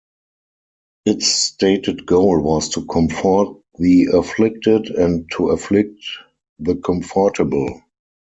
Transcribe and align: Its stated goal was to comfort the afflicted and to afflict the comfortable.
Its 1.05 1.27
stated 1.27 2.07
goal 2.07 2.41
was 2.41 2.69
to 2.69 2.87
comfort 2.87 3.49
the 3.77 4.07
afflicted 4.11 4.87
and 4.87 5.29
to 5.33 5.49
afflict 5.51 6.01
the 6.57 6.75
comfortable. 6.77 7.83